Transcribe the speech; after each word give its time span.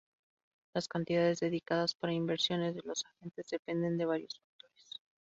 Las 0.73 0.87
cantidades 0.87 1.41
dedicadas 1.41 1.93
para 1.93 2.11
inversiones 2.11 2.73
de 2.73 2.81
los 2.83 3.05
agentes 3.05 3.49
dependen 3.51 3.99
de 3.99 4.05
varios 4.05 4.39
factores. 4.39 4.99